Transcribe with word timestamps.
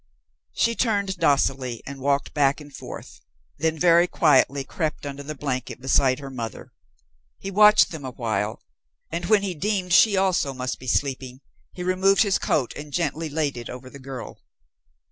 She 0.55 0.73
turned 0.73 1.17
docilely 1.19 1.83
and 1.85 1.99
walked 2.01 2.33
back 2.33 2.59
and 2.59 2.75
forth, 2.75 3.21
then 3.59 3.77
very 3.77 4.07
quietly 4.07 4.63
crept 4.63 5.05
under 5.05 5.21
the 5.21 5.35
blanket 5.35 5.79
beside 5.79 6.17
her 6.17 6.31
mother. 6.31 6.73
He 7.37 7.51
watched 7.51 7.91
them 7.91 8.03
a 8.03 8.09
while, 8.09 8.63
and 9.11 9.25
when 9.27 9.43
he 9.43 9.53
deemed 9.53 9.93
she 9.93 10.17
also 10.17 10.55
must 10.55 10.79
be 10.79 10.87
sleeping, 10.87 11.41
he 11.71 11.83
removed 11.83 12.23
his 12.23 12.39
coat 12.39 12.73
and 12.75 12.91
gently 12.91 13.29
laid 13.29 13.55
it 13.57 13.69
over 13.69 13.91
the 13.91 13.99
girl. 13.99 14.41